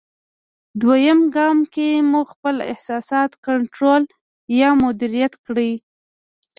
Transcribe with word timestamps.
دوېم 0.81 1.19
ګام 1.35 1.57
کې 1.73 1.89
مو 2.09 2.21
خپل 2.31 2.55
احساسات 2.71 3.31
کنټرول 3.47 4.01
یا 4.59 4.69
مدیریت 4.83 5.33
کړئ. 5.45 5.71